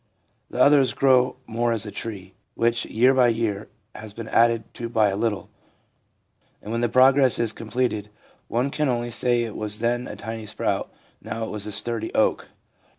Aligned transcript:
The 0.49 0.59
others 0.59 0.95
grow 0.95 1.35
more 1.45 1.71
as 1.71 1.85
a 1.85 1.91
tree, 1.91 2.33
which 2.55 2.85
year 2.87 3.13
by 3.13 3.27
year 3.27 3.69
has 3.93 4.13
been 4.13 4.27
added 4.29 4.63
to 4.73 4.89
by 4.89 5.09
a 5.09 5.15
little; 5.15 5.47
and 6.59 6.71
when 6.71 6.81
the 6.81 6.89
process 6.89 7.37
is 7.37 7.53
completed, 7.53 8.09
one 8.47 8.71
can 8.71 8.89
only 8.89 9.11
say 9.11 9.43
it 9.43 9.55
was 9.55 9.77
then 9.77 10.07
a 10.07 10.15
tiny 10.15 10.47
sprout, 10.47 10.91
now 11.21 11.43
it 11.43 11.55
is 11.55 11.67
a 11.67 11.71
sturdy 11.71 12.11
oak. 12.15 12.49